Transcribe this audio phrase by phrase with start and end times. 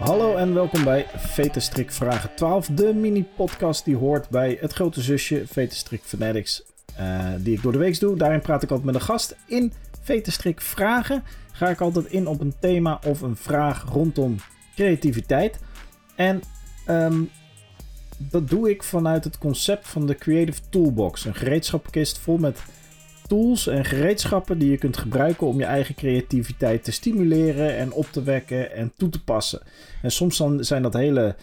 [0.00, 5.46] Hallo en welkom bij Vetenstrik Vragen 12, de mini-podcast die hoort bij het grote zusje
[5.46, 6.62] Vetenstrik Fanatics,
[7.00, 8.16] uh, die ik door de week doe.
[8.16, 9.36] Daarin praat ik altijd met een gast.
[9.46, 9.72] In
[10.02, 11.22] Vetenstrik Vragen
[11.52, 14.36] ga ik altijd in op een thema of een vraag rondom
[14.74, 15.58] creativiteit.
[16.14, 16.42] En
[16.88, 17.30] um,
[18.16, 22.62] dat doe ik vanuit het concept van de Creative Toolbox, een gereedschapkist vol met
[23.30, 28.06] tools en gereedschappen die je kunt gebruiken om je eigen creativiteit te stimuleren en op
[28.06, 29.62] te wekken en toe te passen.
[30.02, 31.36] En soms dan zijn dat hele,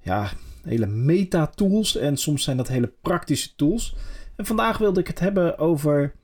[0.00, 0.30] ja,
[0.62, 3.94] hele meta-tools en soms zijn dat hele praktische tools.
[4.36, 6.14] En vandaag wilde ik het hebben over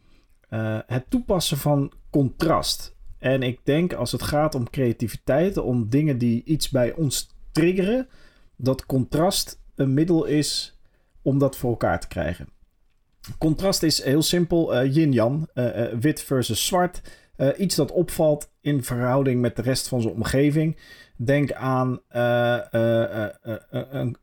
[0.50, 2.96] uh, het toepassen van contrast.
[3.18, 8.08] En ik denk als het gaat om creativiteit, om dingen die iets bij ons triggeren,
[8.56, 10.78] dat contrast een middel is
[11.22, 12.48] om dat voor elkaar te krijgen.
[13.38, 17.00] Contrast is heel simpel: uh, yin-yang, uh, wit versus zwart.
[17.58, 20.76] iets dat opvalt in verhouding met de rest van zijn omgeving.
[21.16, 24.16] Denk aan een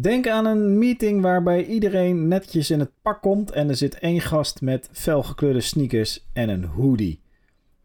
[0.00, 4.20] Denk aan een meeting waarbij iedereen netjes in het pak komt en er zit één
[4.20, 7.22] gast met felgekleurde sneakers en een hoodie.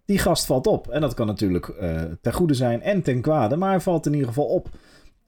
[0.06, 1.66] Die gast valt op en dat kan natuurlijk
[2.22, 4.70] ten goede zijn en ten kwade, maar hij valt in ieder geval op.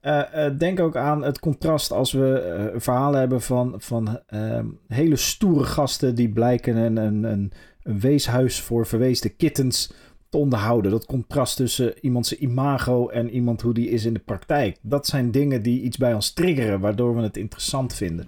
[0.02, 5.16] Uh, uh, denk ook aan het contrast als we verhalen hebben van, van ehm, hele
[5.16, 9.92] stoere gasten die blijken een, een, een, weeshuis voor verweesde kittens
[10.28, 10.90] te onderhouden.
[10.90, 14.76] Dat contrast tussen iemand zijn imago en iemand hoe die is in de praktijk.
[14.82, 18.26] Dat zijn dingen die iets bij ons triggeren, waardoor we het interessant vinden.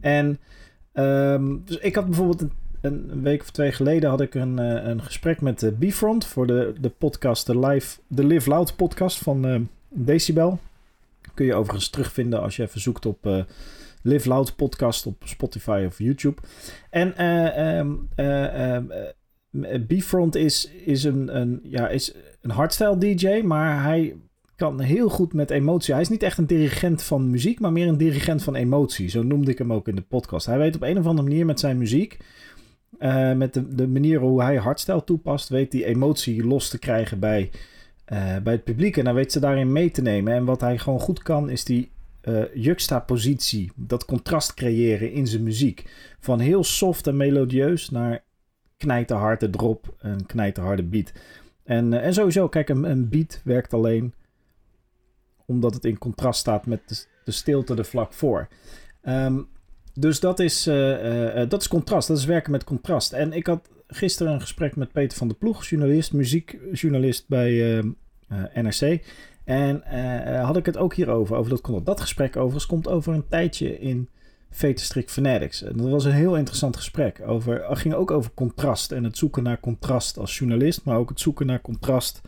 [0.00, 0.38] En
[0.92, 4.58] um, dus ik had bijvoorbeeld een, een, week of twee geleden had ik een,
[4.88, 9.18] een gesprek met uh, Bfront voor de, de podcast, de, live, de Live Loud podcast
[9.18, 10.58] van Decibel.
[11.36, 13.42] Kun je overigens terugvinden als je even zoekt op uh,
[14.02, 16.40] Live Loud podcast op Spotify of YouTube.
[16.90, 17.24] En
[17.78, 18.08] um,
[19.86, 24.16] Bfront is, is, een, een, ja, is een hardstyle DJ, maar hij
[24.56, 25.92] kan heel goed met emotie.
[25.92, 29.08] Hij is niet echt een dirigent van muziek, maar meer een dirigent van emotie.
[29.08, 30.46] Zo noemde ik hem ook in de podcast.
[30.46, 32.18] Hij weet op een of andere manier met zijn muziek,
[33.36, 37.50] met de, de manier hoe hij hardstyle toepast, weet die emotie los te krijgen bij,
[38.42, 38.96] bij het publiek.
[38.96, 40.32] En hij weet ze daarin mee te nemen.
[40.32, 41.90] En wat hij gewoon goed kan, is die
[42.26, 45.84] uh, juxtapositie, dat contrast creëren in zijn muziek.
[46.20, 48.24] Van heel soft en melodieus naar
[48.76, 51.12] knijterharde drop, een knijterharde beat.
[51.64, 54.14] En, uh, en sowieso, kijk, een, een, beat werkt alleen
[55.46, 58.48] omdat het in contrast staat met de, stilte er vlak voor.
[59.02, 59.48] Um,
[59.94, 60.64] dus dat is,
[61.48, 63.12] dat is contrast, dat is werken met contrast.
[63.12, 67.82] En ik had gisteren een gesprek met Peter van der Ploeg, journalist, muziekjournalist bij
[68.54, 69.04] NRC.
[69.44, 69.82] En
[70.42, 71.86] had ik het ook hierover, over dat.
[71.86, 74.08] Dat gesprek overigens komt over een tijdje in
[74.50, 75.62] Vetenstrik Fanatics.
[75.62, 77.20] En dat was een heel interessant gesprek.
[77.26, 81.20] Over, ging ook over contrast en het zoeken naar contrast als journalist, maar ook het
[81.20, 82.20] zoeken naar contrast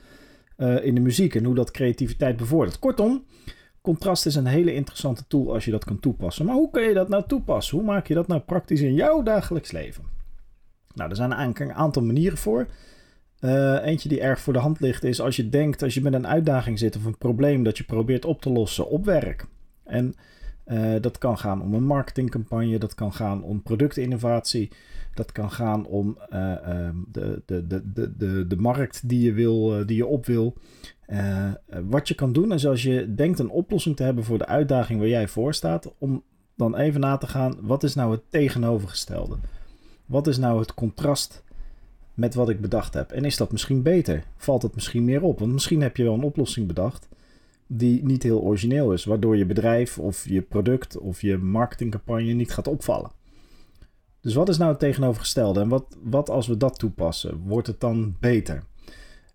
[0.56, 2.78] uh, in de muziek en hoe dat creativiteit bevordert.
[2.78, 3.24] Kortom,
[3.80, 6.46] contrast is een hele interessante tool als je dat kan toepassen.
[6.46, 7.76] Maar hoe kun je dat nou toepassen?
[7.76, 10.17] Hoe maak je dat nou praktisch in jouw dagelijks leven?
[10.98, 12.66] Nou, er zijn een aantal manieren voor.
[13.40, 16.12] Uh, eentje die erg voor de hand ligt is als je denkt, als je met
[16.12, 19.46] een uitdaging zit of een probleem dat je probeert op te lossen op werk.
[19.84, 20.14] En
[20.66, 24.70] uh, dat kan gaan om een marketingcampagne, dat kan gaan om productinnovatie,
[25.14, 26.54] dat kan gaan om uh,
[27.12, 30.54] de, de, de, de, de, markt die je, wil, die je op wil.
[31.84, 34.98] wat je kan doen is als je denkt een oplossing te hebben voor de uitdaging
[34.98, 36.22] waar jij voor staat, om
[36.56, 39.38] dan even na te gaan, wat is nou het tegenovergestelde?
[40.08, 41.42] Wat is nou het contrast
[42.14, 43.10] met wat ik bedacht heb?
[43.10, 44.24] En is dat misschien beter?
[44.36, 45.38] Valt het misschien meer op?
[45.38, 47.08] Want misschien heb je wel een oplossing bedacht
[47.66, 52.52] die niet heel origineel is, waardoor je bedrijf of je product of je marketingcampagne niet
[52.52, 53.10] gaat opvallen.
[54.20, 57.42] Dus wat is nou het tegenovergestelde en wat, wat als we dat toepassen?
[57.46, 58.62] Wordt het dan beter?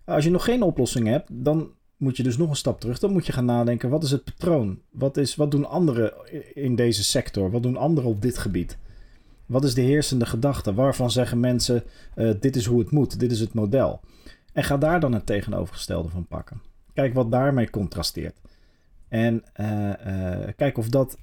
[0.05, 2.99] Als je nog geen oplossing hebt, dan moet je dus nog een stap terug.
[2.99, 4.79] Dan moet je gaan nadenken: wat is het patroon?
[4.89, 6.13] Wat, is, wat doen anderen
[6.53, 7.51] in deze sector?
[7.51, 8.77] Wat doen anderen op dit gebied?
[9.53, 10.73] Wat is de heersende gedachte?
[10.73, 11.83] Waarvan zeggen mensen:
[12.15, 14.01] uh, dit is hoe het moet, dit is het model?
[14.53, 16.61] En ga daar dan het tegenovergestelde van pakken.
[16.93, 18.41] Kijk wat daarmee contrasteert.
[19.07, 21.17] En uh, uh, kijk of dat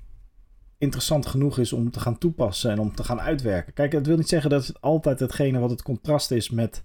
[0.79, 3.73] interessant genoeg is om te gaan toepassen en om te gaan uitwerken.
[3.73, 6.81] Kijk, dat wil niet zeggen dat het altijd hetgene wat het contrast is met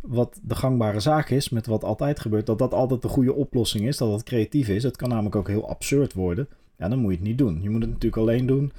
[0.00, 3.86] wat de gangbare zaak is, met wat altijd gebeurt, dat dat altijd de goede oplossing
[3.86, 4.82] is, dat het creatief is.
[4.82, 6.48] Het kan namelijk ook heel absurd worden.
[6.78, 7.62] Ja, dan moet je het niet doen.
[7.62, 8.72] Je moet het natuurlijk alleen doen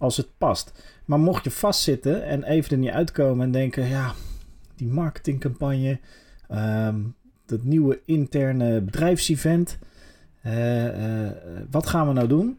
[0.00, 0.72] als het past.
[1.04, 4.12] Maar mocht je vastzitten en even er niet uitkomen en denken, ja,
[4.76, 5.98] die marketingcampagne,
[6.50, 7.14] um,
[7.46, 9.78] dat nieuwe interne bedrijfsevent.
[10.46, 11.30] Uh, uh,
[11.70, 12.58] wat gaan we nou doen?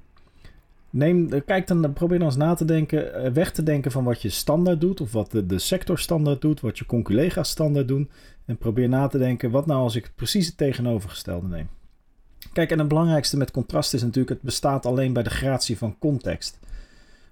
[0.90, 4.30] Neem, kijk dan, probeer eens na te denken, eh, weg te denken van wat je
[4.30, 8.10] standaard doet, of wat de, de sector standaard doet, wat je conculega's standaard doen.
[8.46, 11.70] En probeer na te denken, wat nou als ik precies het tegenovergestelde neem?
[12.54, 15.98] Kijk, en het belangrijkste met contrast is natuurlijk, het bestaat alleen bij de gratie van
[16.00, 16.60] context.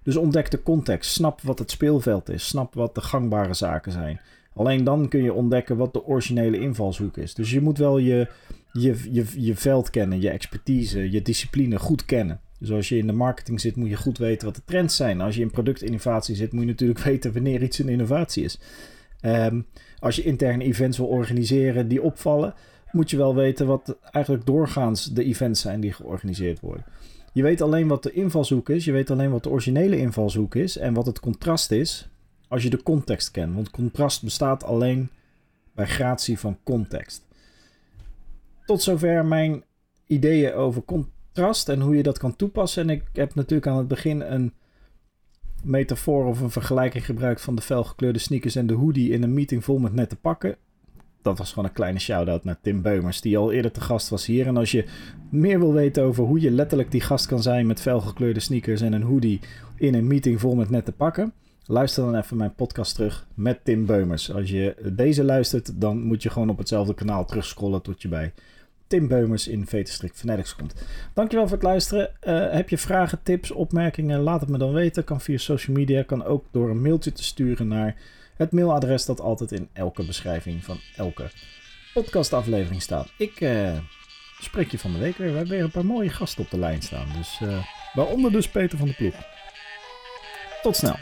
[0.09, 4.19] Dus ontdek de context, snap wat het speelveld is, snap wat de gangbare zaken zijn.
[4.53, 7.33] Alleen dan kun je ontdekken wat de originele invalshoek is.
[7.33, 8.27] Dus je moet wel je,
[8.73, 12.39] je, je, je veld kennen, je expertise, je discipline goed kennen.
[12.59, 15.21] Dus als je in de marketing zit, moet je goed weten wat de trends zijn.
[15.21, 18.59] Als je in productinnovatie zit, moet je natuurlijk weten wanneer iets een innovatie is.
[19.21, 19.65] Um,
[19.99, 22.53] als je interne events wil organiseren die opvallen,
[22.91, 26.85] moet je wel weten wat eigenlijk doorgaans de events zijn die georganiseerd worden.
[27.39, 30.77] Je weet alleen wat de invalshoek is, je weet alleen wat de originele invalshoek is
[30.77, 32.09] en wat het contrast is
[32.47, 33.53] als je de context kent.
[33.53, 35.09] Want contrast bestaat alleen
[35.75, 37.27] bij gratie van context.
[38.65, 39.63] Tot zover mijn
[40.07, 42.83] ideeën over contrast en hoe je dat kan toepassen.
[42.83, 44.53] En ik heb natuurlijk aan het begin een
[45.63, 49.63] metafoor of een vergelijking gebruikt van de felgekleurde sneakers en de hoodie in een meeting
[49.63, 50.55] vol met nette pakken.
[51.21, 54.25] Dat was gewoon een kleine shout-out naar Tim Beumers, die al eerder te gast was
[54.25, 54.47] hier.
[54.47, 54.85] En als je
[55.29, 58.93] meer wil weten over hoe je letterlijk die gast kan zijn met felgekleurde sneakers en
[58.93, 59.39] een hoodie
[59.75, 61.33] in een meeting vol met nette pakken,
[61.65, 64.33] luister dan even mijn podcast terug met Tim Beumers.
[64.33, 68.33] Als je deze luistert, dan moet je gewoon op hetzelfde kanaal terugscrollen tot je bij
[68.87, 70.73] Tim Beumers in Vetenstrik Fanatics komt.
[71.13, 72.09] Dankjewel voor het luisteren.
[72.23, 74.19] Uh, heb je vragen, tips, opmerkingen?
[74.19, 75.03] Laat het me dan weten.
[75.03, 76.03] Kan via social media.
[76.03, 77.95] Kan ook door een mailtje te sturen naar
[78.39, 81.29] het mailadres dat altijd in elke beschrijving van elke
[81.93, 83.11] podcastaflevering staat.
[83.17, 83.77] Ik uh,
[84.39, 85.31] spreek je van de week weer.
[85.31, 87.07] We hebben weer een paar mooie gasten op de lijn staan.
[87.17, 89.15] Dus uh, waaronder dus Peter van de Ploeg.
[90.61, 90.95] Tot snel.